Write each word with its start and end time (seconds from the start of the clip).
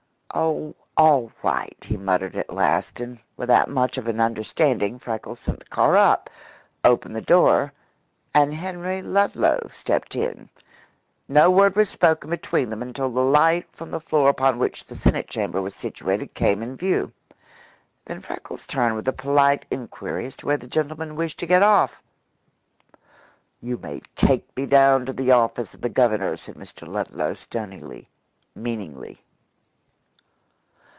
"Oh 0.33 0.73
all 0.95 1.33
right," 1.43 1.75
he 1.81 1.97
muttered 1.97 2.37
at 2.37 2.49
last, 2.53 3.01
and 3.01 3.19
with 3.35 3.49
that 3.49 3.67
much 3.69 3.97
of 3.97 4.07
an 4.07 4.21
understanding 4.21 4.97
Freckles 4.97 5.41
sent 5.41 5.59
the 5.59 5.65
car 5.65 5.97
up, 5.97 6.29
opened 6.85 7.17
the 7.17 7.21
door, 7.21 7.73
and 8.33 8.53
Henry 8.53 9.01
Ludlow 9.01 9.67
stepped 9.69 10.15
in. 10.15 10.47
No 11.27 11.51
word 11.51 11.75
was 11.75 11.89
spoken 11.89 12.29
between 12.29 12.69
them 12.69 12.81
until 12.81 13.09
the 13.09 13.19
light 13.21 13.67
from 13.73 13.91
the 13.91 13.99
floor 13.99 14.29
upon 14.29 14.57
which 14.57 14.85
the 14.85 14.95
Senate 14.95 15.27
Chamber 15.27 15.61
was 15.61 15.75
situated 15.75 16.33
came 16.33 16.63
in 16.63 16.77
view. 16.77 17.11
Then 18.05 18.21
Freckles 18.21 18.65
turned 18.65 18.95
with 18.95 19.09
a 19.09 19.13
polite 19.13 19.65
inquiry 19.69 20.27
as 20.27 20.37
to 20.37 20.45
where 20.45 20.55
the 20.57 20.65
gentleman 20.65 21.17
wished 21.17 21.39
to 21.39 21.45
get 21.45 21.61
off. 21.61 22.01
"You 23.59 23.77
may 23.79 23.99
take 24.15 24.47
me 24.55 24.65
down 24.65 25.05
to 25.07 25.11
the 25.11 25.31
office 25.31 25.73
of 25.73 25.81
the 25.81 25.89
Governor," 25.89 26.37
said 26.37 26.55
Mr. 26.55 26.87
Ludlow 26.87 27.33
stonily, 27.33 28.07
meaningly. 28.55 29.19